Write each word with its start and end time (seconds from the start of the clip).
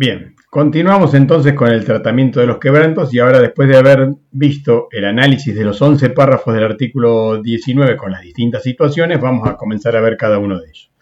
Bien, 0.00 0.36
continuamos 0.48 1.12
entonces 1.14 1.54
con 1.54 1.72
el 1.72 1.84
tratamiento 1.84 2.38
de 2.38 2.46
los 2.46 2.58
quebrantos 2.58 3.12
y 3.12 3.18
ahora 3.18 3.40
después 3.40 3.68
de 3.68 3.78
haber 3.78 4.10
visto 4.30 4.86
el 4.92 5.04
análisis 5.04 5.52
de 5.56 5.64
los 5.64 5.82
11 5.82 6.10
párrafos 6.10 6.54
del 6.54 6.62
artículo 6.62 7.42
19 7.42 7.96
con 7.96 8.12
las 8.12 8.22
distintas 8.22 8.62
situaciones, 8.62 9.20
vamos 9.20 9.48
a 9.48 9.56
comenzar 9.56 9.96
a 9.96 10.00
ver 10.00 10.16
cada 10.16 10.38
uno 10.38 10.60
de 10.60 10.68
ellos. 10.68 10.92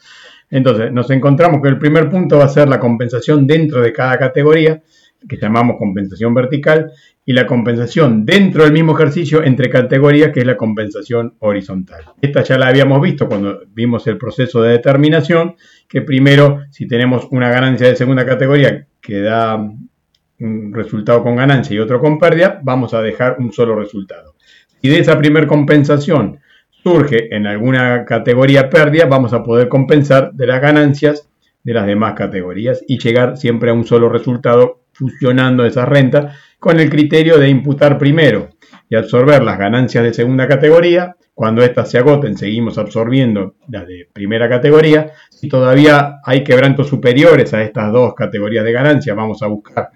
Entonces, 0.49 0.91
nos 0.93 1.11
encontramos 1.11 1.61
que 1.61 1.69
el 1.69 1.79
primer 1.79 2.09
punto 2.09 2.39
va 2.39 2.47
a 2.47 2.49
ser 2.49 2.71
la 2.71 2.81
compensación 2.81 3.47
dentro 3.47 3.83
de 3.83 3.93
cada 3.93 4.17
categoría, 4.17 4.83
que 5.29 5.37
llamamos 5.37 5.77
compensación 5.79 6.35
vertical, 6.35 6.93
y 7.25 7.33
la 7.33 7.47
compensación 7.47 8.25
dentro 8.25 8.63
del 8.63 8.73
mismo 8.73 8.95
ejercicio 8.95 9.43
entre 9.43 9.69
categorías, 9.69 10.31
que 10.33 10.41
es 10.41 10.47
la 10.47 10.57
compensación 10.57 11.35
horizontal. 11.41 12.05
Esta 12.23 12.43
ya 12.43 12.57
la 12.57 12.69
habíamos 12.69 13.03
visto 13.03 13.27
cuando 13.27 13.63
vimos 13.75 14.07
el 14.07 14.17
proceso 14.17 14.63
de 14.63 14.71
determinación, 14.71 15.57
que 15.89 16.03
primero, 16.03 16.61
si 16.71 16.87
tenemos 16.87 17.27
una 17.33 17.51
ganancia 17.51 17.89
de 17.89 17.97
segunda 17.97 18.25
categoría 18.25 18.87
que 19.01 19.21
da 19.21 19.57
un 19.57 20.73
resultado 20.73 21.23
con 21.23 21.37
ganancia 21.37 21.75
y 21.75 21.81
otro 21.81 22.01
con 22.01 22.19
pérdida, 22.19 22.61
vamos 22.63 22.95
a 22.95 23.03
dejar 23.03 23.37
un 23.41 23.53
solo 23.53 23.75
resultado. 23.75 24.35
Si 24.81 24.89
de 24.89 25.01
esa 25.01 25.19
primera 25.19 25.49
compensación 25.49 26.39
surge 26.71 27.35
en 27.35 27.49
alguna 27.49 28.05
categoría 28.05 28.71
pérdida, 28.71 29.07
vamos 29.07 29.33
a 29.33 29.43
poder 29.43 29.69
compensar 29.69 30.33
de 30.33 30.47
las 30.47 30.61
ganancias 30.61 31.29
de 31.65 31.75
las 31.75 31.87
demás 31.87 32.15
categorías 32.15 32.85
y 32.87 32.99
llegar 33.01 33.37
siempre 33.37 33.71
a 33.71 33.73
un 33.73 33.85
solo 33.85 34.09
resultado 34.09 34.83
fusionando 34.97 35.65
esas 35.65 35.89
rentas 35.89 36.37
con 36.59 36.81
el 36.81 36.91
criterio 36.91 37.39
de 37.39 37.49
imputar 37.49 37.99
primero 37.99 38.51
y 38.89 38.97
absorber 38.97 39.43
las 39.43 39.59
ganancias 39.59 40.03
de 40.05 40.15
segunda 40.15 40.49
categoría. 40.49 41.17
Cuando 41.35 41.63
éstas 41.63 41.91
se 41.91 41.99
agoten, 41.99 42.37
seguimos 42.39 42.79
absorbiendo 42.79 43.57
las 43.69 43.87
de 43.87 44.09
primera 44.11 44.49
categoría. 44.49 45.13
Si 45.31 45.49
todavía 45.49 46.21
hay 46.25 46.43
quebrantos 46.43 46.89
superiores 46.89 47.53
a 47.53 47.63
estas 47.63 47.93
dos 47.93 48.15
categorías 48.15 48.65
de 48.65 48.73
ganancia, 48.73 49.15
vamos 49.15 49.43
a 49.43 49.47
buscar 49.49 49.91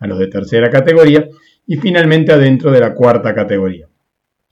a 0.00 0.06
los 0.06 0.18
de 0.18 0.26
tercera 0.26 0.68
categoría. 0.68 1.28
Y 1.66 1.76
finalmente 1.76 2.32
adentro 2.32 2.72
de 2.72 2.80
la 2.80 2.92
cuarta 2.92 3.32
categoría. 3.32 3.86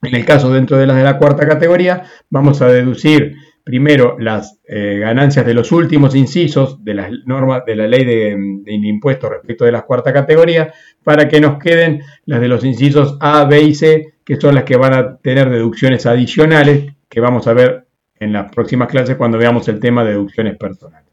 En 0.03 0.15
el 0.15 0.25
caso 0.25 0.53
dentro 0.53 0.77
de 0.77 0.87
las 0.87 0.97
de 0.97 1.03
la 1.03 1.19
cuarta 1.19 1.49
categoría, 1.49 2.05
vamos 2.31 2.63
a 2.63 2.69
deducir 2.69 3.35
primero 3.69 4.17
las 4.19 4.59
eh, 4.67 4.97
ganancias 4.99 5.45
de 5.45 5.53
los 5.53 5.73
últimos 5.73 6.15
incisos 6.15 6.83
de 6.83 6.95
las 6.95 7.11
normas 7.27 7.67
de 7.67 7.77
la 7.77 7.87
ley 7.87 8.03
de, 8.03 8.35
impuestos 8.65 9.29
respecto 9.29 9.67
de 9.67 9.73
la 9.73 9.83
cuarta 9.83 10.11
categoría 10.11 10.73
para 11.05 11.29
que 11.29 11.39
nos 11.39 11.59
queden 11.59 12.01
las 12.25 12.41
de 12.41 12.49
los 12.49 12.65
incisos 12.65 13.19
A, 13.21 13.45
B 13.45 13.61
y 13.61 13.75
C, 13.75 14.15
que 14.25 14.41
son 14.41 14.55
las 14.55 14.65
que 14.65 14.79
van 14.79 14.95
a 14.95 15.19
tener 15.19 15.51
deducciones 15.51 16.07
adicionales 16.07 16.95
que 17.11 17.21
vamos 17.21 17.47
a 17.47 17.53
ver 17.53 17.85
en 18.19 18.33
las 18.33 18.51
próximas 18.51 18.89
clases 18.89 19.17
cuando 19.17 19.37
veamos 19.37 19.69
el 19.69 19.81
tema 19.81 20.03
de 20.03 20.13
deducciones 20.13 20.57
personales. 20.57 21.08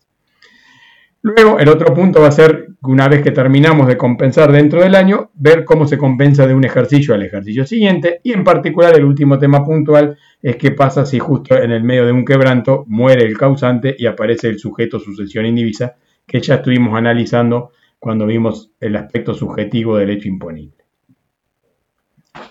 Luego, 1.25 1.57
el 1.57 1.69
otro 1.69 1.91
punto 1.91 2.21
va 2.21 2.27
a 2.27 2.31
ser, 2.31 2.67
una 2.83 3.07
vez 3.07 3.23
que 3.23 3.31
terminamos 3.31 3.87
de 3.87 3.97
compensar 3.97 4.51
dentro 4.51 4.83
del 4.83 4.93
año, 4.93 5.31
ver 5.33 5.65
cómo 5.65 5.87
se 5.87 5.97
compensa 5.97 6.45
de 6.45 6.53
un 6.53 6.63
ejercicio 6.63 7.15
al 7.15 7.23
ejercicio 7.23 7.65
siguiente. 7.65 8.19
Y 8.21 8.33
en 8.33 8.43
particular, 8.43 8.95
el 8.95 9.05
último 9.05 9.39
tema 9.39 9.65
puntual 9.65 10.19
es 10.39 10.55
qué 10.57 10.69
pasa 10.69 11.03
si 11.03 11.17
justo 11.17 11.57
en 11.57 11.71
el 11.71 11.83
medio 11.83 12.05
de 12.05 12.11
un 12.11 12.25
quebranto 12.25 12.85
muere 12.87 13.25
el 13.25 13.35
causante 13.39 13.95
y 13.97 14.05
aparece 14.05 14.49
el 14.49 14.59
sujeto 14.59 14.99
sucesión 14.99 15.47
indivisa, 15.47 15.95
que 16.27 16.41
ya 16.41 16.55
estuvimos 16.57 16.95
analizando 16.95 17.71
cuando 17.97 18.27
vimos 18.27 18.71
el 18.79 18.95
aspecto 18.95 19.33
subjetivo 19.33 19.97
del 19.97 20.11
hecho 20.11 20.27
imponible. 20.27 20.85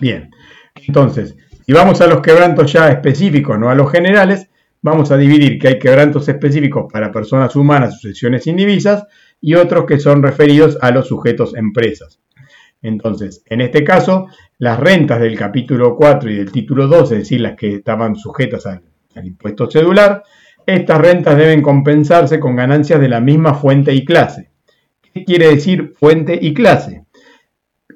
Bien, 0.01 0.31
entonces, 0.85 1.37
si 1.65 1.71
vamos 1.71 2.01
a 2.01 2.07
los 2.07 2.19
quebrantos 2.19 2.73
ya 2.73 2.89
específicos, 2.89 3.57
no 3.57 3.69
a 3.69 3.75
los 3.75 3.89
generales, 3.89 4.44
vamos 4.85 5.09
a 5.09 5.17
dividir 5.17 5.57
que 5.57 5.67
hay 5.67 5.79
quebrantos 5.79 6.29
específicos 6.29 6.85
para 6.93 7.11
personas 7.11 7.55
humanas, 7.55 7.99
sucesiones 7.99 8.45
indivisas, 8.45 9.07
y 9.41 9.55
otros 9.55 9.85
que 9.85 9.99
son 9.99 10.21
referidos 10.21 10.77
a 10.79 10.91
los 10.91 11.07
sujetos 11.07 11.55
empresas. 11.55 12.19
Entonces, 12.83 13.41
en 13.47 13.61
este 13.61 13.83
caso, 13.83 14.27
las 14.59 14.79
rentas 14.79 15.19
del 15.19 15.35
capítulo 15.35 15.95
4 15.95 16.29
y 16.29 16.35
del 16.35 16.51
título 16.51 16.85
2, 16.85 17.13
es 17.13 17.17
decir, 17.17 17.41
las 17.41 17.55
que 17.55 17.77
estaban 17.77 18.15
sujetas 18.15 18.67
al, 18.67 18.83
impuesto 19.25 19.71
cedular, 19.71 20.21
estas 20.67 20.99
rentas 20.99 21.35
deben 21.35 21.63
compensarse 21.63 22.39
con 22.39 22.55
ganancias 22.55 23.01
de 23.01 23.09
la 23.09 23.21
misma 23.21 23.55
fuente 23.55 23.91
y 23.91 24.05
clase. 24.05 24.51
¿Qué 25.01 25.25
quiere 25.25 25.47
decir 25.47 25.95
fuente 25.97 26.37
y 26.39 26.53
clase? 26.53 27.05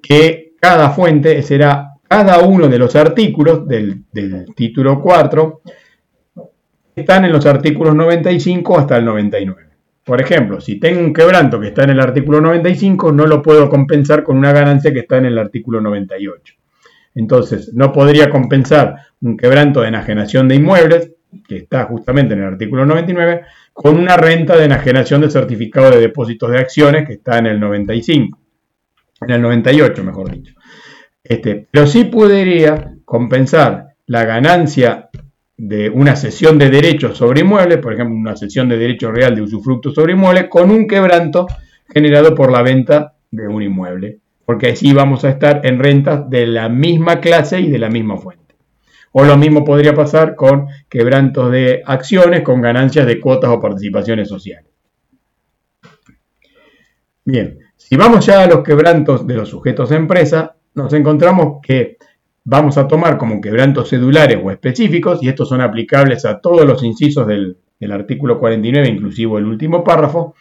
Que 0.02 0.54
cada 0.60 0.90
fuente 0.90 1.44
será 1.44 2.00
cada 2.08 2.40
uno 2.40 2.68
de 2.68 2.80
los 2.80 2.96
artículos 2.96 3.68
del, 3.68 4.06
del 4.12 4.48
título 4.56 5.00
4 5.00 5.62
están 6.96 7.26
en 7.26 7.32
los 7.32 7.46
artículos 7.46 7.96
95 7.96 8.80
hasta 8.80 8.98
el 8.98 9.06
99. 9.06 9.70
Por 10.04 10.22
ejemplo, 10.22 10.60
si 10.60 10.80
tengo 10.80 11.02
un 11.02 11.14
quebranto 11.14 11.60
que 11.60 11.68
está 11.68 11.84
en 11.84 11.92
el 11.92 12.00
artículo 12.00 12.42
95, 12.42 13.12
no 13.12 13.28
lo 13.28 13.42
puedo 13.42 13.70
compensar 13.70 14.24
con 14.24 14.38
una 14.38 14.52
ganancia 14.52 14.92
que 14.92 15.02
está 15.02 15.18
en 15.18 15.26
el 15.26 15.38
artículo 15.38 15.82
98. 15.82 16.56
Entonces, 17.16 17.74
no 17.74 17.92
podría 17.92 18.30
compensar 18.30 18.96
un 19.22 19.38
quebranto 19.38 19.82
de 19.82 19.90
enajenación 19.90 20.48
de 20.48 20.56
inmuebles, 20.56 21.12
que 21.48 21.58
está 21.58 21.86
justamente 21.86 22.34
en 22.34 22.40
el 22.40 22.48
artículo 22.48 22.86
99, 22.86 23.42
con 23.74 24.00
una 24.00 24.18
renta 24.18 24.58
de 24.58 24.66
enajenación 24.66 25.22
de 25.22 25.30
certificado 25.30 25.92
de 25.92 26.00
depósitos 26.00 26.50
de 26.50 26.58
acciones, 26.58 27.06
que 27.06 27.14
está 27.14 27.38
en 27.38 27.46
el 27.48 27.60
95, 27.60 28.40
en 29.22 29.30
el 29.30 29.42
98, 29.42 30.04
mejor 30.04 30.32
dicho. 30.32 30.56
Este, 31.24 31.68
pero 31.70 31.86
sí 31.86 32.06
podría 32.06 32.96
compensar 33.06 33.90
la 34.08 34.26
ganancia 34.26 35.10
de 35.60 35.90
una 35.90 36.16
cesión 36.16 36.58
de 36.58 36.70
derechos 36.70 37.18
sobre 37.18 37.42
inmuebles, 37.42 37.80
por 37.80 37.92
ejemplo, 37.94 38.16
una 38.16 38.38
cesión 38.38 38.70
de 38.70 38.78
derecho 38.78 39.12
real 39.12 39.36
de 39.36 39.42
usufructo 39.42 39.92
sobre 39.92 40.14
inmuebles, 40.14 40.48
con 40.50 40.72
un 40.72 40.88
quebranto 40.88 41.48
generado 41.94 42.34
por 42.34 42.50
la 42.50 42.62
venta 42.62 43.16
de 43.30 43.46
un 43.46 43.62
inmueble, 43.62 44.20
porque 44.46 44.70
así 44.70 44.94
vamos 44.94 45.26
a 45.26 45.30
estar 45.30 45.66
en 45.66 45.78
rentas 45.80 46.30
de 46.30 46.48
la 46.48 46.70
misma 46.70 47.20
clase 47.20 47.60
y 47.60 47.70
de 47.70 47.78
la 47.78 47.90
misma 47.90 48.18
fuente. 48.18 48.56
O 49.12 49.26
lo 49.26 49.36
mismo 49.36 49.66
podría 49.66 49.94
pasar 49.94 50.34
con 50.36 50.68
quebrantos 50.88 51.52
de 51.52 51.82
acciones 51.86 52.42
con 52.42 52.62
ganancias 52.62 53.06
de 53.06 53.20
cuotas 53.20 53.50
o 53.50 53.60
participaciones 53.60 54.30
sociales. 54.30 54.72
Bien, 57.26 57.60
si 57.76 57.98
vamos 57.98 58.26
ya 58.26 58.44
a 58.44 58.48
los 58.48 58.64
quebrantos 58.64 59.28
de 59.28 59.34
los 59.34 59.50
sujetos 59.50 59.90
de 59.90 59.98
empresa, 59.98 60.56
nos 60.74 60.94
encontramos 60.94 61.60
que 61.62 61.98
vamos 62.50 62.80
a 62.80 62.88
tomar 62.88 63.20
como 63.20 63.42
quebrantos 63.42 63.90
cedulares 63.90 64.40
o 64.44 64.50
específicos, 64.50 65.22
y 65.22 65.30
estos 65.30 65.50
son 65.50 65.62
aplicables 65.62 66.26
a 66.26 66.40
todos 66.42 66.66
los 66.66 66.84
incisos 66.84 67.28
del, 67.28 67.58
artículo 67.92 68.40
49, 68.40 68.90
inclusive 68.90 69.38
el 69.38 69.46
último 69.46 69.84
párrafo, 69.84 70.34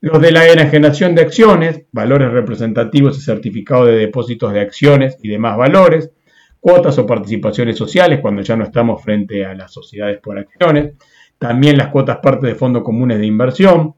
los 0.00 0.22
de 0.22 0.30
la 0.30 0.46
enajenación 0.46 1.16
de 1.16 1.22
acciones, 1.22 1.82
valores 1.90 2.30
representativos 2.30 3.18
y 3.18 3.22
certificados 3.22 3.88
de 3.88 3.96
depósitos 3.96 4.52
de 4.52 4.60
acciones 4.60 5.18
y 5.20 5.28
demás 5.28 5.56
valores, 5.56 6.12
cuotas 6.60 6.96
o 6.98 7.06
participaciones 7.06 7.76
sociales 7.76 8.20
cuando 8.22 8.42
ya 8.42 8.56
no 8.56 8.62
estamos 8.62 9.02
frente 9.02 9.44
a 9.44 9.52
las 9.54 9.72
sociedades 9.72 10.20
por 10.20 10.38
acciones, 10.38 10.94
también 11.38 11.76
las 11.76 11.88
cuotas 11.88 12.18
parte 12.18 12.46
de 12.46 12.54
fondos 12.54 12.84
comunes 12.84 13.18
de 13.18 13.26
inversión, 13.26 13.96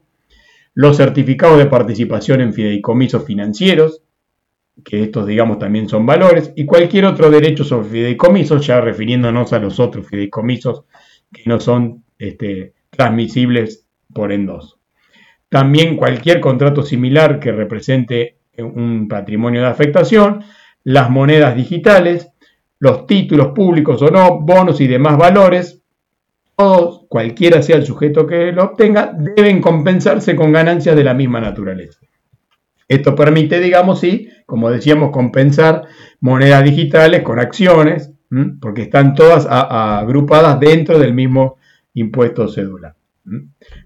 los 0.73 0.97
certificados 0.97 1.59
de 1.59 1.67
participación 1.67 2.41
en 2.41 2.53
fideicomisos 2.53 3.23
financieros, 3.23 4.01
que 4.83 5.03
estos 5.03 5.27
digamos 5.27 5.59
también 5.59 5.87
son 5.87 6.05
valores, 6.05 6.53
y 6.55 6.65
cualquier 6.65 7.05
otro 7.05 7.29
derecho 7.29 7.63
sobre 7.63 7.89
fideicomisos, 7.89 8.65
ya 8.65 8.81
refiriéndonos 8.81 9.53
a 9.53 9.59
los 9.59 9.79
otros 9.79 10.07
fideicomisos 10.07 10.83
que 11.31 11.43
no 11.45 11.59
son 11.59 12.03
este, 12.17 12.73
transmisibles 12.89 13.85
por 14.13 14.31
endoso. 14.31 14.79
También 15.49 15.97
cualquier 15.97 16.39
contrato 16.39 16.83
similar 16.83 17.39
que 17.39 17.51
represente 17.51 18.37
un 18.57 19.07
patrimonio 19.07 19.61
de 19.61 19.67
afectación, 19.67 20.43
las 20.83 21.09
monedas 21.09 21.55
digitales, 21.55 22.29
los 22.79 23.05
títulos 23.05 23.49
públicos 23.49 24.01
o 24.01 24.09
no, 24.09 24.39
bonos 24.39 24.81
y 24.81 24.87
demás 24.87 25.17
valores, 25.17 25.81
todos, 26.55 27.05
cualquiera 27.09 27.61
sea 27.61 27.77
el 27.77 27.85
sujeto 27.85 28.27
que 28.27 28.51
lo 28.51 28.63
obtenga, 28.63 29.13
deben 29.35 29.61
compensarse 29.61 30.35
con 30.35 30.51
ganancias 30.51 30.95
de 30.95 31.03
la 31.03 31.13
misma 31.13 31.39
naturaleza. 31.39 31.99
Esto 32.91 33.15
permite, 33.15 33.61
digamos, 33.61 34.01
sí, 34.01 34.27
como 34.45 34.69
decíamos, 34.69 35.11
compensar 35.11 35.83
monedas 36.19 36.61
digitales 36.65 37.21
con 37.21 37.39
acciones, 37.39 38.11
porque 38.59 38.81
están 38.81 39.15
todas 39.15 39.47
agrupadas 39.49 40.59
dentro 40.59 40.99
del 40.99 41.13
mismo 41.13 41.55
impuesto 41.93 42.49
cedular. 42.49 42.93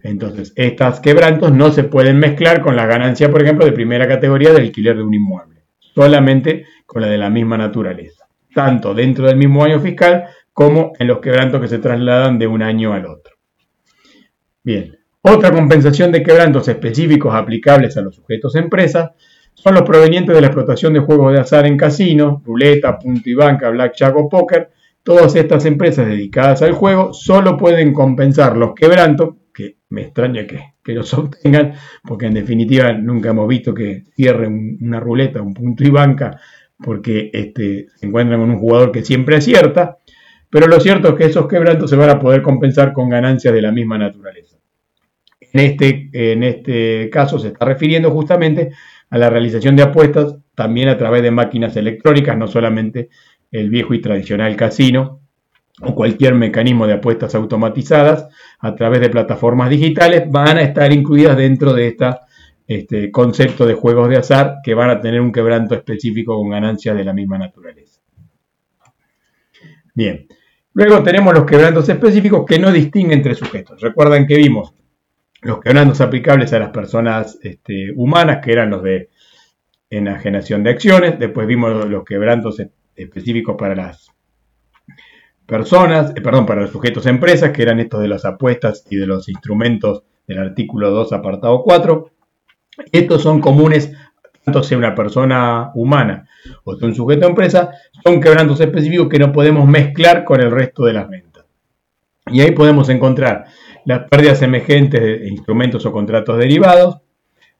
Entonces, 0.01 0.53
estas 0.55 1.01
quebrantos 1.01 1.51
no 1.51 1.71
se 1.71 1.83
pueden 1.83 2.17
mezclar 2.17 2.63
con 2.63 2.75
la 2.75 2.87
ganancia, 2.87 3.29
por 3.29 3.43
ejemplo, 3.43 3.63
de 3.63 3.73
primera 3.73 4.07
categoría 4.07 4.51
de 4.53 4.61
alquiler 4.61 4.97
de 4.97 5.03
un 5.03 5.13
inmueble, 5.13 5.61
solamente 5.93 6.65
con 6.87 7.03
la 7.03 7.07
de 7.07 7.19
la 7.19 7.29
misma 7.29 7.59
naturaleza, 7.59 8.25
tanto 8.55 8.95
dentro 8.95 9.27
del 9.27 9.37
mismo 9.37 9.63
año 9.63 9.79
fiscal 9.79 10.29
como 10.51 10.93
en 10.97 11.05
los 11.05 11.19
quebrantos 11.19 11.61
que 11.61 11.67
se 11.67 11.77
trasladan 11.77 12.39
de 12.39 12.47
un 12.47 12.63
año 12.63 12.91
al 12.91 13.05
otro. 13.05 13.35
Bien, 14.63 14.94
otra 15.27 15.51
compensación 15.51 16.12
de 16.12 16.22
quebrantos 16.22 16.68
específicos 16.68 17.33
aplicables 17.33 17.98
a 17.98 18.01
los 18.01 18.16
sujetos 18.16 18.56
empresas 18.56 19.12
son 19.56 19.74
los 19.74 19.81
provenientes 19.81 20.36
de 20.36 20.42
la 20.42 20.48
explotación 20.48 20.94
de 20.94 21.00
juegos 21.00 21.33
de 21.33 21.39
azar 21.39 21.66
en 21.66 21.77
casino, 21.77 22.44
ruleta, 22.45 23.00
punto 23.00 23.27
y 23.27 23.33
banca, 23.33 23.69
blackjack 23.69 24.16
o 24.16 24.30
póker. 24.30 24.69
Todas 25.01 25.36
estas 25.36 25.66
empresas 25.66 26.06
dedicadas 26.06 26.62
al 26.62 26.74
juego 26.74 27.12
solo 27.12 27.57
pueden 27.57 27.92
compensar 27.92 28.56
los 28.56 28.75
quebrantos, 28.75 29.36
que 29.51 29.77
me 29.89 30.01
extraña 30.04 30.45
que, 30.45 30.74
que 30.83 30.94
los 30.94 31.12
obtengan, 31.16 31.74
porque 32.04 32.27
en 32.27 32.36
definitiva 32.36 32.94
nunca 32.94 33.31
hemos 33.31 33.48
visto 33.48 33.74
que 33.74 34.04
cierren 34.16 34.77
una 34.80 35.00
ruleta, 35.00 35.42
un 35.42 35.56
punto 35.56 35.83
y 35.83 35.89
banca, 35.89 36.39
porque 36.77 37.31
este, 37.33 37.88
se 37.95 38.06
encuentran 38.06 38.42
con 38.42 38.51
un 38.51 38.60
jugador 38.60 38.92
que 38.92 39.04
siempre 39.04 39.38
acierta, 39.38 39.98
pero 40.51 40.68
lo 40.68 40.80
cierto 40.80 41.10
es 41.10 41.16
que 41.16 41.25
esos 41.25 41.48
quebrantos 41.48 41.89
se 41.89 41.95
van 41.95 42.12
a 42.12 42.19
poder 42.19 42.44
compensar 42.44 42.94
con 42.94 43.10
ganancias 43.10 43.54
de 43.56 43.62
la 43.63 43.72
misma 43.72 43.98
naturaleza. 43.98 44.54
En 45.55 45.61
este, 45.61 46.09
en 46.11 46.43
este 46.43 47.09
caso 47.09 47.39
se 47.39 47.47
está 47.47 47.63
refiriendo 47.63 48.11
justamente 48.11 48.73
a 49.09 49.17
la 49.17 49.29
realización 49.29 49.77
de 49.77 49.83
apuestas 49.83 50.35
también 50.53 50.89
a 50.89 50.97
través 50.97 51.23
de 51.23 51.31
máquinas 51.31 51.77
electrónicas, 51.77 52.37
no 52.37 52.45
solamente 52.45 53.07
el 53.51 53.69
viejo 53.69 53.93
y 53.93 54.01
tradicional 54.01 54.53
casino 54.57 55.21
o 55.79 55.95
cualquier 55.95 56.35
mecanismo 56.35 56.87
de 56.87 56.95
apuestas 56.95 57.35
automatizadas 57.35 58.27
a 58.59 58.75
través 58.75 58.99
de 58.99 59.09
plataformas 59.09 59.69
digitales 59.69 60.23
van 60.29 60.57
a 60.57 60.61
estar 60.61 60.91
incluidas 60.91 61.37
dentro 61.37 61.71
de 61.71 61.95
este 62.67 63.09
concepto 63.09 63.65
de 63.65 63.75
juegos 63.75 64.09
de 64.09 64.17
azar 64.17 64.55
que 64.61 64.73
van 64.73 64.89
a 64.89 64.99
tener 64.99 65.21
un 65.21 65.31
quebranto 65.31 65.73
específico 65.73 66.35
con 66.35 66.49
ganancias 66.49 66.97
de 66.97 67.05
la 67.05 67.13
misma 67.13 67.37
naturaleza. 67.37 68.01
Bien, 69.93 70.27
luego 70.73 71.01
tenemos 71.01 71.33
los 71.33 71.45
quebrantos 71.45 71.87
específicos 71.87 72.43
que 72.45 72.59
no 72.59 72.73
distinguen 72.73 73.19
entre 73.19 73.35
sujetos. 73.35 73.79
Recuerdan 73.79 74.27
que 74.27 74.35
vimos 74.35 74.73
los 75.45 75.59
quebrantos 75.59 76.01
aplicables 76.01 76.51
a 76.53 76.59
las 76.59 76.71
personas 76.71 77.38
este, 77.44 77.92
humanas, 77.95 78.39
que 78.44 78.51
eran 78.51 78.71
los 78.71 78.81
de 78.81 79.09
enajenación 79.92 80.63
de 80.63 80.71
acciones, 80.71 81.19
después 81.19 81.45
vimos 81.45 81.88
los 81.88 82.03
quebrantos 82.03 82.59
específicos 82.95 83.56
para 83.56 83.75
las 83.75 84.09
personas, 85.45 86.13
eh, 86.15 86.21
perdón, 86.21 86.47
para 86.47 86.62
los 86.62 86.71
sujetos 86.71 87.06
empresas, 87.06 87.51
que 87.51 87.62
eran 87.62 87.80
estos 87.80 88.01
de 88.01 88.07
las 88.07 88.25
apuestas 88.25 88.88
y 88.89 88.95
de 88.95 89.06
los 89.06 89.30
instrumentos 89.30 90.01
del 90.25 90.39
artículo 90.39 90.89
2, 90.89 91.13
apartado 91.13 91.62
4. 91.62 92.09
Estos 92.91 93.21
son 93.21 93.39
comunes, 93.39 93.94
tanto 94.44 94.63
sea 94.63 94.80
una 94.80 94.95
persona 94.95 95.69
humana 95.75 96.27
o 96.63 96.75
sea 96.75 96.88
un 96.88 96.95
sujeto 96.95 97.27
empresa, 97.27 97.69
son 98.03 98.19
quebrantos 98.19 98.59
específicos 98.62 99.09
que 99.09 99.19
no 99.19 99.31
podemos 99.31 99.68
mezclar 99.68 100.24
con 100.24 100.41
el 100.41 100.50
resto 100.50 100.86
de 100.86 100.94
las 100.94 101.07
ventas. 101.07 101.25
Y 102.27 102.42
ahí 102.42 102.51
podemos 102.51 102.89
encontrar 102.89 103.45
las 103.86 104.07
pérdidas 104.10 104.42
emergentes 104.42 105.01
de 105.01 105.27
instrumentos 105.27 105.86
o 105.86 105.92
contratos 105.92 106.38
derivados, 106.38 106.98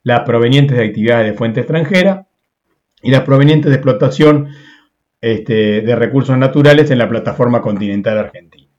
las 0.04 0.22
provenientes 0.22 0.78
de 0.78 0.86
actividades 0.86 1.32
de 1.32 1.38
fuente 1.38 1.62
extranjera 1.62 2.28
y 3.02 3.12
las 3.12 3.22
provenientes 3.22 3.70
de 3.70 3.76
explotación 3.76 4.50
este, 5.22 5.82
de 5.82 5.96
recursos 5.96 6.38
naturales 6.38 6.90
en 6.92 6.98
la 6.98 7.10
plataforma 7.10 7.62
continental 7.62 8.18
argentina. 8.18 8.70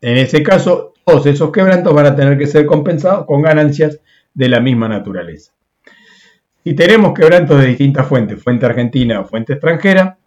En 0.00 0.16
ese 0.16 0.42
caso, 0.42 0.94
todos 1.04 1.26
esos 1.26 1.50
quebrantos 1.50 1.94
van 1.94 2.06
a 2.06 2.16
tener 2.16 2.38
que 2.38 2.46
ser 2.46 2.66
compensados 2.66 3.26
con 3.26 3.42
ganancias 3.42 4.00
de 4.34 4.48
la 4.48 4.60
misma 4.60 4.88
naturaleza. 4.88 5.52
Si 6.62 6.74
tenemos 6.74 7.14
quebrantos 7.14 7.60
de 7.60 7.66
distintas 7.66 8.06
fuentes, 8.06 8.42
fuente 8.42 8.66
argentina 8.66 9.20
o 9.20 9.24
fuente 9.24 9.54
extranjera, 9.54 10.17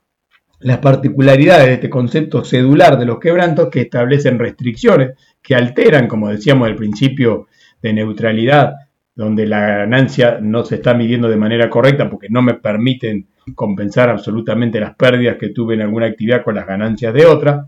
las 0.62 0.78
particularidades 0.80 1.68
de 1.68 1.74
este 1.74 1.90
concepto 1.90 2.44
cedular 2.44 2.98
de 2.98 3.06
los 3.06 3.20
quebrantos 3.20 3.70
que 3.70 3.82
establecen 3.82 4.40
restricciones 4.40 5.18
que 5.42 5.56
alteran, 5.56 6.08
como 6.08 6.30
decíamos 6.30 6.68
al 6.68 6.76
principio, 6.76 7.48
de 7.82 7.94
neutralidad, 7.94 8.74
donde 9.16 9.46
la 9.46 9.60
ganancia 9.60 10.40
no 10.42 10.64
se 10.64 10.76
está 10.76 10.94
midiendo 10.94 11.30
de 11.30 11.38
manera 11.38 11.70
correcta 11.70 12.10
porque 12.10 12.30
no 12.30 12.42
me 12.42 12.54
permiten 12.56 13.28
compensar 13.56 14.10
absolutamente 14.10 14.80
las 14.80 14.96
pérdidas 14.96 15.38
que 15.38 15.50
tuve 15.50 15.74
en 15.74 15.82
alguna 15.82 16.06
actividad 16.06 16.44
con 16.44 16.56
las 16.56 16.68
ganancias 16.68 17.14
de 17.14 17.26
otra, 17.26 17.68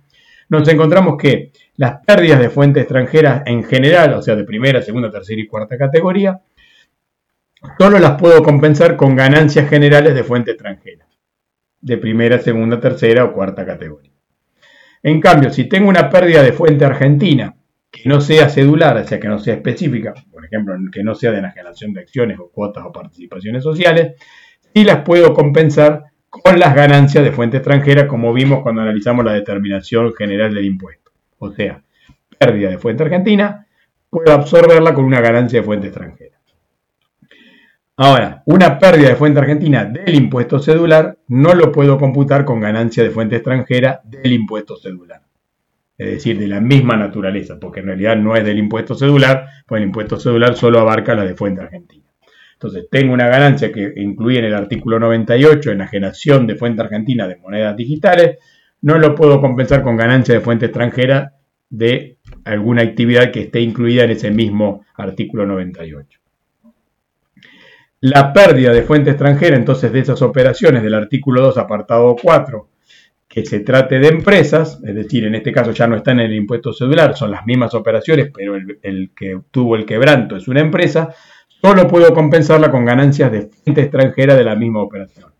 nos 0.49 0.67
encontramos 0.67 1.17
que 1.17 1.51
las 1.77 1.99
pérdidas 2.05 2.39
de 2.39 2.49
fuentes 2.49 2.83
extranjeras 2.83 3.43
en 3.45 3.63
general, 3.63 4.13
o 4.13 4.21
sea, 4.21 4.35
de 4.35 4.43
primera, 4.43 4.81
segunda, 4.81 5.09
tercera 5.09 5.41
y 5.41 5.47
cuarta 5.47 5.77
categoría, 5.77 6.41
solo 7.77 7.99
las 7.99 8.19
puedo 8.19 8.43
compensar 8.43 8.95
con 8.95 9.15
ganancias 9.15 9.69
generales 9.69 10.13
de 10.13 10.23
fuente 10.23 10.51
extranjera, 10.51 11.07
de 11.83 11.97
primera, 11.97 12.39
segunda, 12.39 12.79
tercera 12.79 13.25
o 13.25 13.33
cuarta 13.33 13.65
categoría. 13.65 14.11
En 15.03 15.19
cambio, 15.19 15.51
si 15.51 15.65
tengo 15.65 15.89
una 15.89 16.09
pérdida 16.09 16.41
de 16.41 16.53
fuente 16.53 16.85
argentina 16.85 17.55
que 17.91 18.07
no 18.07 18.21
sea 18.21 18.49
cedular, 18.49 18.97
o 18.97 19.05
sea, 19.05 19.19
que 19.19 19.27
no 19.27 19.37
sea 19.37 19.55
específica, 19.55 20.13
por 20.31 20.45
ejemplo, 20.45 20.75
que 20.91 21.03
no 21.03 21.13
sea 21.13 21.31
de 21.31 21.39
enajenación 21.39 21.93
de 21.93 21.99
acciones 21.99 22.39
o 22.39 22.49
cuotas 22.49 22.85
o 22.85 22.91
participaciones 22.91 23.63
sociales, 23.63 24.13
y 24.73 24.85
las 24.85 25.01
puedo 25.01 25.33
compensar 25.33 26.05
con 26.29 26.57
las 26.57 26.73
ganancias 26.73 27.23
de 27.23 27.33
fuente 27.33 27.57
extranjera, 27.57 28.07
como 28.07 28.33
vimos 28.33 28.63
cuando 28.63 28.81
analizamos 28.81 29.25
la 29.25 29.33
determinación 29.33 30.13
general 30.13 30.53
del 30.53 30.65
impuesto. 30.65 31.11
O 31.37 31.51
sea, 31.51 31.83
pérdida 32.39 32.69
de 32.69 32.77
fuente 32.77 33.03
argentina, 33.03 33.67
puedo 34.09 34.31
absorberla 34.31 34.93
con 34.93 35.03
una 35.03 35.19
ganancia 35.19 35.59
de 35.59 35.65
fuente 35.65 35.87
extranjera. 35.87 36.32
Ahora, 37.95 38.41
una 38.47 38.79
pérdida 38.79 39.09
de 39.09 39.15
fuente 39.15 39.39
argentina 39.39 39.85
del 39.85 40.15
impuesto 40.15 40.57
cedular 40.57 41.15
no 41.27 41.53
lo 41.53 41.71
puedo 41.71 41.99
computar 41.99 42.43
con 42.43 42.59
ganancia 42.59 43.03
de 43.03 43.11
fuente 43.11 43.35
extranjera 43.35 44.01
del 44.03 44.31
impuesto 44.31 44.75
cedular. 44.77 45.21
Es 45.95 46.07
decir, 46.07 46.39
de 46.39 46.47
la 46.47 46.59
misma 46.59 46.97
naturaleza, 46.97 47.59
porque 47.59 47.81
en 47.81 47.85
realidad 47.85 48.15
no 48.17 48.35
es 48.35 48.43
del 48.43 48.57
impuesto 48.57 48.95
cedular, 48.95 49.45
pues 49.67 49.79
el 49.79 49.89
impuesto 49.89 50.19
cedular 50.19 50.55
solo 50.55 50.79
abarca 50.79 51.13
la 51.13 51.23
de 51.23 51.35
fuente 51.35 51.61
argentina. 51.61 52.11
Entonces, 52.53 52.87
tengo 52.89 53.13
una 53.13 53.27
ganancia 53.27 53.71
que 53.71 53.93
incluye 53.97 54.39
en 54.39 54.45
el 54.45 54.55
artículo 54.55 54.99
98 54.99 55.71
enajenación 55.71 56.47
de 56.47 56.55
fuente 56.55 56.81
argentina 56.81 57.27
de 57.27 57.35
monedas 57.35 57.75
digitales, 57.75 58.39
no 58.81 58.97
lo 58.97 59.13
puedo 59.13 59.39
compensar 59.39 59.83
con 59.83 59.97
ganancia 59.97 60.33
de 60.33 60.41
fuente 60.41 60.65
extranjera 60.65 61.33
de 61.69 62.17
alguna 62.43 62.81
actividad 62.81 63.29
que 63.29 63.41
esté 63.41 63.61
incluida 63.61 64.03
en 64.03 64.11
ese 64.11 64.31
mismo 64.31 64.83
artículo 64.95 65.45
98. 65.45 66.22
La 68.05 68.33
pérdida 68.33 68.73
de 68.73 68.81
fuente 68.83 69.11
extranjera, 69.11 69.55
entonces, 69.55 69.89
de 69.93 69.99
esas 69.99 70.21
operaciones 70.21 70.83
del 70.83 70.93
artículo 70.93 71.41
2, 71.41 71.57
apartado 71.57 72.17
4, 72.21 72.67
que 73.29 73.45
se 73.45 73.61
trate 73.61 73.97
de 73.97 74.09
empresas, 74.09 74.81
es 74.83 74.93
decir, 74.93 75.23
en 75.23 75.35
este 75.35 75.53
caso 75.53 75.71
ya 75.71 75.87
no 75.87 75.95
están 75.95 76.19
en 76.19 76.25
el 76.25 76.35
impuesto 76.35 76.73
cedular, 76.73 77.15
son 77.15 77.31
las 77.31 77.45
mismas 77.45 77.73
operaciones, 77.73 78.29
pero 78.35 78.57
el, 78.57 78.77
el 78.81 79.11
que 79.15 79.39
tuvo 79.49 79.77
el 79.77 79.85
quebranto 79.85 80.35
es 80.35 80.49
una 80.49 80.59
empresa, 80.59 81.15
solo 81.47 81.87
puedo 81.87 82.13
compensarla 82.13 82.69
con 82.69 82.83
ganancias 82.83 83.31
de 83.31 83.47
fuente 83.47 83.83
extranjera 83.83 84.35
de 84.35 84.43
la 84.43 84.57
misma 84.57 84.81
operación. 84.81 85.31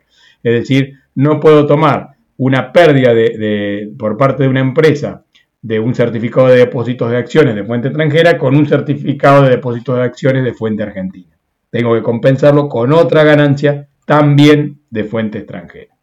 Es 0.42 0.54
decir, 0.54 0.94
no 1.16 1.42
puedo 1.42 1.66
tomar 1.66 2.12
una 2.38 2.72
pérdida 2.72 3.14
de, 3.14 3.92
por 4.00 4.16
parte 4.16 4.44
de 4.44 4.50
una 4.50 4.62
empresa 4.62 5.26
de 5.62 5.82
un 5.82 5.94
certificado 5.94 6.48
de 6.48 6.60
depósitos 6.60 7.12
de 7.12 7.18
acciones 7.18 7.56
de 7.56 7.66
fuente 7.66 7.90
extranjera 7.90 8.38
con 8.38 8.56
un 8.56 8.66
certificado 8.66 9.44
de 9.44 9.50
depósitos 9.50 9.98
de 9.98 10.04
acciones 10.04 10.46
de 10.46 10.54
fuente 10.54 10.84
argentina. 10.84 11.33
Tengo 11.74 11.96
que 11.96 12.04
compensarlo 12.04 12.70
con 12.70 12.94
otra 12.94 13.24
ganancia 13.24 13.90
también 14.06 14.82
de 14.92 15.06
fuente 15.06 15.40
extranjera. 15.40 15.96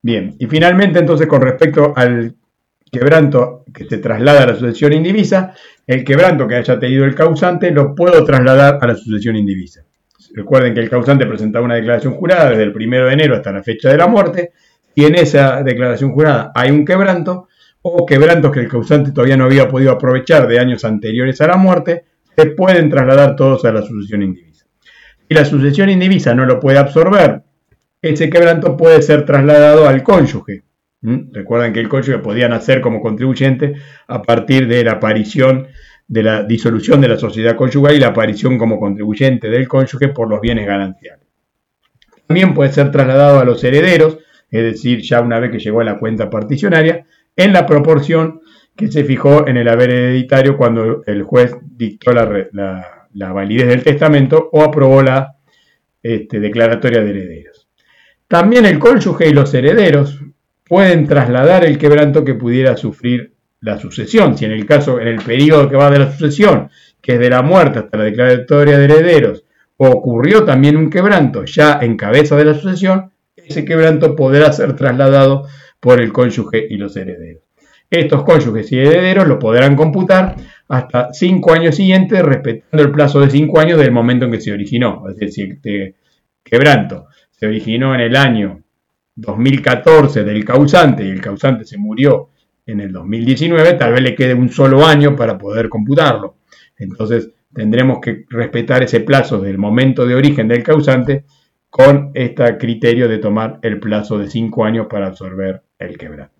Bien, 0.00 0.34
y 0.38 0.46
finalmente 0.46 1.00
entonces 1.00 1.26
con 1.26 1.42
respecto 1.42 1.92
al 1.94 2.36
quebranto 2.90 3.64
que 3.74 3.84
se 3.84 3.98
traslada 3.98 4.44
a 4.44 4.46
la 4.46 4.54
sucesión 4.54 4.94
indivisa, 4.94 5.52
el 5.86 6.02
quebranto 6.04 6.48
que 6.48 6.54
haya 6.54 6.78
tenido 6.78 7.04
el 7.04 7.14
causante 7.14 7.70
lo 7.70 7.94
puedo 7.94 8.24
trasladar 8.24 8.78
a 8.80 8.86
la 8.86 8.94
sucesión 8.94 9.36
indivisa. 9.36 9.84
Recuerden 10.32 10.72
que 10.72 10.80
el 10.80 10.88
causante 10.88 11.26
presentaba 11.26 11.66
una 11.66 11.74
declaración 11.74 12.14
jurada 12.14 12.48
desde 12.48 12.62
el 12.62 12.74
1 12.74 13.04
de 13.08 13.12
enero 13.12 13.36
hasta 13.36 13.52
la 13.52 13.62
fecha 13.62 13.90
de 13.90 13.98
la 13.98 14.06
muerte, 14.06 14.52
y 14.94 15.04
en 15.04 15.16
esa 15.16 15.62
declaración 15.62 16.12
jurada 16.12 16.50
hay 16.54 16.70
un 16.70 16.86
quebranto, 16.86 17.48
o 17.82 18.06
quebrantos 18.06 18.52
que 18.52 18.60
el 18.60 18.68
causante 18.68 19.12
todavía 19.12 19.36
no 19.36 19.44
había 19.44 19.68
podido 19.68 19.92
aprovechar 19.92 20.48
de 20.48 20.58
años 20.58 20.86
anteriores 20.86 21.42
a 21.42 21.46
la 21.46 21.58
muerte, 21.58 22.04
se 22.38 22.46
pueden 22.46 22.88
trasladar 22.88 23.34
todos 23.34 23.64
a 23.64 23.72
la 23.72 23.82
sucesión 23.82 24.22
indivisa. 24.22 24.64
Si 25.28 25.34
la 25.34 25.44
sucesión 25.44 25.90
indivisa 25.90 26.34
no 26.34 26.46
lo 26.46 26.60
puede 26.60 26.78
absorber, 26.78 27.42
ese 28.00 28.30
quebranto 28.30 28.76
puede 28.76 29.02
ser 29.02 29.24
trasladado 29.24 29.88
al 29.88 30.04
cónyuge, 30.04 30.62
¿Mm? 31.00 31.32
Recuerdan 31.32 31.72
que 31.72 31.80
el 31.80 31.88
cónyuge 31.88 32.18
podía 32.18 32.48
nacer 32.48 32.80
como 32.80 33.00
contribuyente 33.00 33.74
a 34.06 34.22
partir 34.22 34.68
de 34.68 34.84
la 34.84 34.92
aparición 34.92 35.66
de 36.06 36.22
la 36.22 36.42
disolución 36.44 37.00
de 37.00 37.08
la 37.08 37.18
sociedad 37.18 37.56
conyugal 37.56 37.96
y 37.96 38.00
la 38.00 38.08
aparición 38.08 38.56
como 38.56 38.78
contribuyente 38.78 39.48
del 39.48 39.66
cónyuge 39.66 40.08
por 40.08 40.28
los 40.28 40.40
bienes 40.40 40.66
gananciales. 40.66 41.26
También 42.26 42.54
puede 42.54 42.72
ser 42.72 42.90
trasladado 42.92 43.40
a 43.40 43.44
los 43.44 43.62
herederos, 43.64 44.18
es 44.50 44.62
decir, 44.62 45.02
ya 45.02 45.20
una 45.20 45.40
vez 45.40 45.50
que 45.50 45.58
llegó 45.58 45.80
a 45.80 45.84
la 45.84 45.98
cuenta 45.98 46.30
particionaria, 46.30 47.04
en 47.36 47.52
la 47.52 47.66
proporción 47.66 48.40
que 48.78 48.92
se 48.92 49.02
fijó 49.02 49.48
en 49.48 49.56
el 49.56 49.68
haber 49.68 49.90
hereditario 49.90 50.56
cuando 50.56 51.02
el 51.04 51.24
juez 51.24 51.56
dictó 51.62 52.12
la, 52.12 53.32
validez 53.32 53.66
del 53.66 53.82
testamento 53.82 54.50
o 54.52 54.62
aprobó 54.62 55.02
la 55.02 55.34
este, 56.00 56.38
declaratoria 56.38 57.02
de 57.02 57.10
herederos. 57.10 57.68
También 58.28 58.66
el 58.66 58.78
cónyuge 58.78 59.28
y 59.28 59.32
los 59.32 59.52
herederos 59.52 60.20
pueden 60.64 61.08
trasladar 61.08 61.64
el 61.64 61.76
quebranto 61.76 62.24
que 62.24 62.34
pudiera 62.34 62.76
sufrir 62.76 63.34
la 63.62 63.78
sucesión. 63.78 64.38
Si 64.38 64.44
en 64.44 64.52
el 64.52 64.64
caso, 64.64 65.00
en 65.00 65.08
el 65.08 65.22
periodo 65.22 65.68
que 65.68 65.74
va 65.74 65.90
de 65.90 65.98
la 65.98 66.12
sucesión, 66.12 66.70
que 67.02 67.14
es 67.14 67.18
de 67.18 67.30
la 67.30 67.42
muerte 67.42 67.80
hasta 67.80 67.98
la 67.98 68.04
declaratoria 68.04 68.78
de 68.78 68.84
herederos, 68.84 69.44
ocurrió 69.76 70.44
también 70.44 70.76
un 70.76 70.88
quebranto 70.88 71.44
ya 71.46 71.80
en 71.82 71.96
cabeza 71.96 72.36
de 72.36 72.44
la 72.44 72.54
sucesión, 72.54 73.10
ese 73.34 73.64
quebranto 73.64 74.14
podrá 74.14 74.52
ser 74.52 74.76
trasladado 74.76 75.48
por 75.80 76.00
el 76.00 76.12
cónyuge 76.12 76.64
y 76.70 76.76
los 76.76 76.96
herederos. 76.96 77.47
Estos 77.90 78.22
cónyuges 78.22 78.70
y 78.72 78.78
herederos 78.78 79.26
lo 79.26 79.38
podrán 79.38 79.74
computar 79.74 80.36
hasta 80.68 81.12
cinco 81.12 81.52
años 81.52 81.74
siguientes, 81.74 82.20
respetando 82.22 82.84
el 82.84 82.92
plazo 82.92 83.20
de 83.20 83.30
cinco 83.30 83.60
años 83.60 83.78
del 83.78 83.92
momento 83.92 84.26
en 84.26 84.32
que 84.32 84.40
se 84.40 84.52
originó. 84.52 85.08
Es 85.08 85.16
decir, 85.16 85.52
este 85.54 85.94
quebranto 86.44 87.06
se 87.30 87.46
originó 87.46 87.94
en 87.94 88.00
el 88.02 88.16
año 88.16 88.62
2014 89.16 90.22
del 90.22 90.44
causante 90.44 91.04
y 91.04 91.10
el 91.10 91.20
causante 91.20 91.64
se 91.64 91.78
murió 91.78 92.28
en 92.66 92.80
el 92.80 92.92
2019, 92.92 93.74
tal 93.74 93.92
vez 93.92 94.02
le 94.02 94.14
quede 94.14 94.34
un 94.34 94.50
solo 94.50 94.84
año 94.86 95.16
para 95.16 95.38
poder 95.38 95.70
computarlo. 95.70 96.36
Entonces 96.76 97.30
tendremos 97.54 97.98
que 98.00 98.26
respetar 98.28 98.82
ese 98.82 99.00
plazo 99.00 99.40
del 99.40 99.56
momento 99.56 100.06
de 100.06 100.14
origen 100.14 100.46
del 100.48 100.62
causante 100.62 101.24
con 101.70 102.10
este 102.14 102.58
criterio 102.58 103.08
de 103.08 103.18
tomar 103.18 103.58
el 103.62 103.80
plazo 103.80 104.18
de 104.18 104.28
cinco 104.28 104.64
años 104.64 104.86
para 104.88 105.06
absorber 105.06 105.62
el 105.78 105.96
quebranto. 105.96 106.37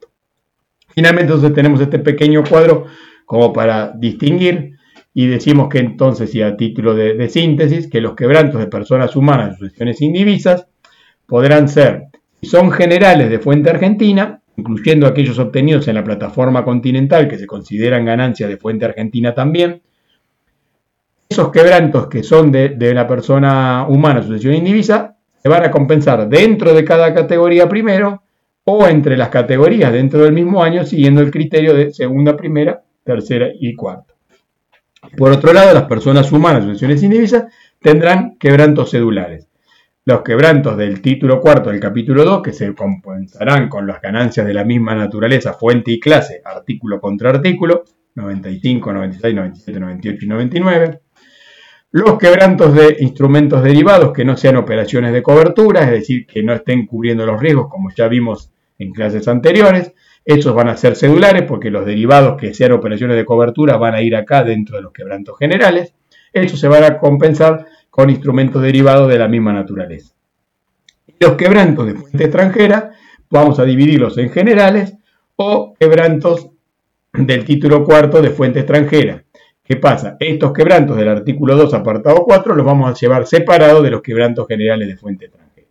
Finalmente 0.99 1.33
entonces 1.33 1.55
tenemos 1.55 1.81
este 1.81 2.01
pequeño 2.01 2.43
cuadro 2.43 2.87
como 3.25 3.53
para 3.53 3.93
distinguir 3.95 4.73
y 5.15 5.29
decimos 5.29 5.69
que 5.69 5.79
entonces, 5.79 6.35
y 6.35 6.43
a 6.43 6.57
título 6.57 6.93
de, 6.93 7.29
síntesis, 7.29 7.89
que 7.89 8.01
los 8.01 8.17
quebrantos 8.17 8.59
de 8.59 8.67
personas 8.67 9.15
humanas 9.15 9.51
en 9.51 9.59
sucesiones 9.59 10.03
indivisas 10.03 10.67
podrán 11.25 11.69
ser, 11.69 12.07
si 12.41 12.49
son 12.49 12.73
generales 12.73 13.31
de 13.31 13.39
fuente 13.39 13.71
argentina, 13.71 14.43
incluyendo 14.57 15.07
aquellos 15.07 15.39
obtenidos 15.39 15.87
en 15.87 15.95
la 15.95 16.03
plataforma 16.03 16.65
continental 16.65 17.29
que 17.29 17.39
se 17.39 17.47
consideran 17.47 18.05
ganancias 18.05 18.51
de 18.51 18.57
fuente 18.57 18.87
argentina 18.87 19.37
también. 19.37 19.83
Esos 21.29 21.53
quebrantos 21.53 22.09
que 22.09 22.25
son 22.25 22.51
de, 22.51 22.77
la 22.93 23.07
persona 23.07 23.87
humana, 23.89 24.21
sucesión 24.21 24.55
indivisa, 24.55 25.17
se 25.41 25.49
van 25.49 25.65
a 25.65 25.71
compensar 25.71 26.29
dentro 26.29 26.75
de 26.75 26.85
cada 26.85 27.15
categoría 27.15 27.69
primero 27.69 28.25
o 28.71 28.87
entre 28.89 29.17
las 29.17 29.29
categorías 29.31 29.93
dentro 29.93 30.25
del 30.25 30.33
mismo 30.33 30.63
año 30.63 30.85
siguiendo 30.85 31.21
el 31.21 31.31
criterio 31.31 31.75
de 31.75 31.93
segunda, 31.93 32.37
primera, 32.37 32.83
tercera 33.05 33.49
y 33.59 33.75
cuarta. 33.75 34.15
Por 35.17 35.33
otro 35.33 35.53
lado, 35.53 35.73
las 35.73 35.85
personas 35.85 36.31
humanas, 36.33 36.65
sucesiones 36.65 37.03
indivisas, 37.03 37.45
tendrán 37.81 38.37
quebrantos 38.39 38.91
cedulares 38.91 39.49
los 40.09 40.23
quebrantos 40.23 40.75
del 40.79 41.03
título 41.03 41.39
cuarto 41.39 41.69
del 41.69 41.81
capítulo 41.81 42.25
2, 42.25 42.41
que 42.43 42.55
se 42.55 42.75
compensarán 42.75 43.69
con 43.69 43.87
las 43.87 44.01
ganancias 44.01 44.47
de 44.47 44.55
la 44.55 44.65
misma 44.65 44.95
naturaleza, 44.95 45.53
fuente 45.53 45.91
y 45.91 46.01
clase, 46.01 46.41
artículo 46.43 46.99
contra 46.99 47.29
artículo, 47.29 47.85
95, 48.15 48.91
96, 48.91 49.35
97, 49.35 49.81
98 49.81 50.25
y 50.25 50.29
99. 50.29 51.01
Los 51.91 52.19
quebrantos 52.19 52.73
de 52.73 52.97
instrumentos 53.01 53.63
derivados 53.63 54.15
que 54.15 54.25
no 54.25 54.35
sean 54.39 54.57
operaciones 54.57 55.13
de 55.13 55.23
cobertura, 55.23 55.83
es 55.83 55.91
decir, 55.91 56.27
que 56.27 56.43
no 56.43 56.55
estén 56.55 56.87
cubriendo 56.87 57.27
los 57.27 57.39
riesgos, 57.39 57.69
como 57.69 57.91
ya 57.95 58.09
vimos 58.09 58.51
en 58.79 58.93
clases 58.93 59.29
anteriores. 59.29 59.93
Esos 60.25 60.55
van 60.55 60.69
a 60.69 60.77
ser 60.77 60.97
cedulares 60.97 61.43
porque 61.43 61.71
los 61.71 61.87
derivados 61.87 62.39
que 62.39 62.55
sean 62.55 62.73
operaciones 62.73 63.17
de 63.17 63.25
cobertura 63.25 63.77
van 63.77 63.95
a 63.95 64.03
ir 64.03 64.15
acá 64.15 64.45
dentro 64.45 64.77
de 64.77 64.83
los 64.83 64.93
quebrantos 64.93 65.39
generales. 65.39 65.95
Estos 66.33 66.61
se 66.61 66.69
van 66.69 66.85
a 66.85 66.99
compensar 66.99 67.67
con 67.91 68.11
instrumentos 68.11 68.63
derivados 68.63 69.09
de 69.09 69.19
la 69.19 69.29
misma 69.29 69.53
naturaleza. 69.53 70.15
Los 71.19 71.33
quebrantos 71.33 71.87
de 71.87 71.95
fuente 71.95 72.25
extranjera 72.25 72.93
vamos 73.31 73.59
a 73.59 73.65
dividirlos 73.65 74.19
en 74.19 74.31
generales 74.31 74.95
o 75.37 75.75
quebrantos 75.79 76.51
del 77.13 77.45
título 77.45 77.85
cuarto 77.85 78.23
de 78.23 78.31
fuente 78.31 78.61
extranjera. 78.61 79.25
¿Qué 79.65 79.77
pasa? 79.77 80.17
Estos 80.19 80.53
quebrantos 80.53 80.97
del 80.97 81.09
artículo 81.09 81.57
2, 81.57 81.75
apartado 81.75 82.23
4, 82.25 82.55
los 82.55 82.65
vamos 82.65 82.91
a 82.91 82.95
llevar 82.95 83.27
separados 83.27 83.83
de 83.83 83.91
los 83.91 84.01
quebrantos 84.01 84.47
generales 84.47 84.89
de 84.89 84.97
fuente 84.97 85.27
extranjera. 85.27 85.69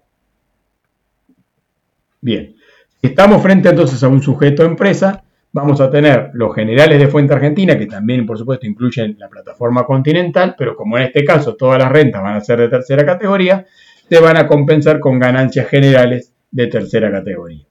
Bien, 2.22 2.57
estamos 3.01 3.42
frente 3.42 3.70
entonces 3.70 4.01
a 4.04 4.08
un 4.08 4.22
sujeto 4.22 4.63
empresa, 4.63 5.24
vamos 5.51 5.82
a 5.82 5.89
tener 5.89 6.32
los 6.34 6.54
generales 6.54 7.00
de 7.00 7.08
fuente 7.08 7.34
argentina, 7.34 7.77
que 7.77 7.86
también 7.86 8.25
por 8.25 8.38
supuesto 8.38 8.68
incluyen 8.68 9.16
la 9.20 9.30
plataforma 9.30 9.86
continental, 9.86 10.56
pero 10.58 10.75
como 10.75 10.98
en 10.98 11.06
este 11.06 11.24
caso 11.24 11.56
todas 11.56 11.80
las 11.80 11.92
rentas 11.92 12.22
van 12.22 12.36
a 12.36 12.42
ser 12.42 12.60
de 12.60 12.70
tercera 12.70 13.06
categoría, 13.06 13.66
se 14.10 14.20
van 14.20 14.38
a 14.38 14.48
compensar 14.48 15.00
con 15.00 15.20
ganancias 15.20 15.68
generales 15.68 16.34
de 16.51 16.68
tercera 16.68 17.12
categoría 17.12 17.66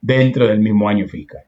dentro 0.00 0.46
del 0.46 0.60
mismo 0.60 0.88
año 0.88 1.06
fiscal. 1.06 1.42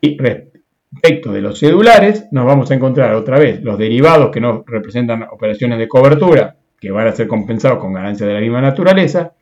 Y 0.00 0.18
respecto 0.18 1.32
de 1.32 1.40
los 1.40 1.58
cedulares, 1.58 2.26
nos 2.30 2.44
vamos 2.44 2.70
a 2.70 2.74
encontrar 2.74 3.14
otra 3.14 3.38
vez 3.38 3.62
los 3.62 3.78
derivados 3.78 4.30
que 4.30 4.40
nos 4.40 4.64
representan 4.66 5.22
operaciones 5.22 5.78
de 5.78 5.88
cobertura, 5.88 6.56
que 6.78 6.90
van 6.90 7.06
a 7.06 7.12
ser 7.12 7.26
compensados 7.26 7.78
con 7.78 7.92
ganancias 7.92 8.28
de 8.28 8.34
la 8.34 8.40
misma 8.40 8.60
naturaleza, 8.60 9.32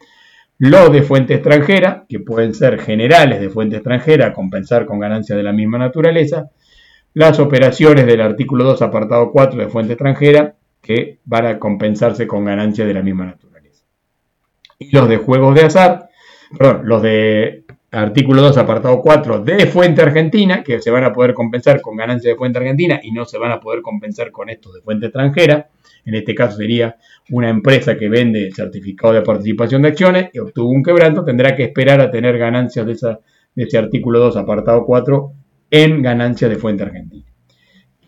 los 0.63 0.93
de 0.93 1.03
fuente 1.03 1.35
extranjera, 1.35 2.07
que 2.09 2.21
pueden 2.21 2.55
ser 2.55 2.81
generales 2.81 3.41
de 3.41 3.51
fuente 3.51 3.75
extranjera, 3.75 4.33
compensar 4.33 4.87
con 4.87 5.01
ganancias 5.01 5.37
de 5.37 5.43
la 5.43 5.53
misma 5.53 5.77
naturaleza, 5.77 6.51
las 7.15 7.41
operaciones 7.41 8.07
del 8.07 8.21
artículo 8.21 8.63
2, 8.63 8.81
apartado 8.81 9.33
4 9.33 9.59
de 9.59 9.69
fuente 9.69 9.95
extranjera, 9.95 10.55
que 10.81 11.19
van 11.25 11.47
a 11.47 11.59
compensarse 11.59 12.29
con 12.29 12.45
ganancias 12.45 12.87
de 12.87 12.95
la 12.95 13.03
misma 13.03 13.25
naturaleza. 13.25 13.83
Y 14.79 14.95
los 14.95 15.09
de 15.09 15.17
juegos 15.17 15.53
de 15.57 15.63
azar, 15.63 16.11
perdón, 16.57 16.83
los 16.85 17.03
de 17.03 17.65
artículo 17.91 18.41
2, 18.43 18.57
apartado 18.57 19.01
4 19.03 19.41
de 19.41 19.67
fuente 19.67 20.03
argentina, 20.03 20.63
que 20.63 20.81
se 20.81 20.93
van 20.93 21.03
a 21.03 21.13
poder 21.13 21.35
compensar 21.35 21.81
con 21.81 21.97
ganancias 21.97 22.35
de 22.35 22.39
fuente 22.39 22.61
argentina 22.61 23.01
y 23.03 23.11
no 23.11 23.25
se 23.25 23.37
van 23.37 23.51
a 23.51 23.59
poder 23.59 23.83
compensar 23.83 24.31
con 24.31 24.49
estos 24.49 24.75
de 24.75 24.83
fuente 24.83 25.07
extranjera. 25.07 25.71
En 26.05 26.15
este 26.15 26.37
caso 26.37 26.57
sería 26.57 26.97
una 27.31 27.49
empresa 27.49 27.97
que 27.97 28.09
vende 28.09 28.51
certificado 28.51 29.15
de 29.15 29.23
participación 29.23 29.83
de 29.83 29.89
acciones 29.89 30.31
y 30.33 30.39
obtuvo 30.39 30.71
un 30.71 30.83
quebranto, 30.83 31.25
tendrá 31.25 31.55
que 31.55 31.65
esperar 31.65 32.01
a 32.01 32.11
tener 32.11 32.39
ganancias 32.39 32.85
de, 32.85 32.93
esa, 32.93 33.21
de 33.55 33.63
ese 33.65 33.79
artículo 33.79 34.19
2, 34.21 34.37
apartado 34.37 34.85
4, 34.85 35.33
en 35.71 36.03
ganancias 36.03 36.51
de 36.51 36.57
fuente 36.57 36.83
argentina. 36.83 37.25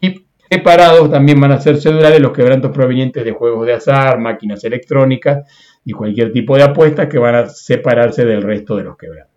Y 0.00 0.26
separados 0.50 1.10
también 1.10 1.40
van 1.40 1.52
a 1.52 1.60
ser 1.60 1.80
cedulares 1.80 2.20
los 2.20 2.32
quebrantos 2.32 2.70
provenientes 2.70 3.24
de 3.24 3.32
juegos 3.32 3.66
de 3.66 3.74
azar, 3.74 4.18
máquinas 4.18 4.62
electrónicas 4.64 5.48
y 5.84 5.92
cualquier 5.92 6.32
tipo 6.32 6.56
de 6.56 6.64
apuestas 6.64 7.08
que 7.08 7.18
van 7.18 7.34
a 7.34 7.46
separarse 7.46 8.24
del 8.24 8.42
resto 8.42 8.76
de 8.76 8.84
los 8.84 8.96
quebrantos. 8.96 9.34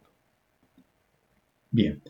Bien. 1.71 2.01